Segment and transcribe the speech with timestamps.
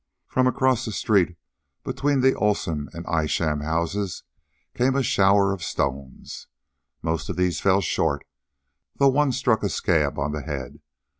[0.25, 1.37] From across the street,
[1.83, 4.23] between the Olsen and the Isham houses,
[4.73, 6.47] came a shower of stones.
[7.03, 8.25] Most of these fell short,
[8.95, 10.79] though one struck a scab on the head.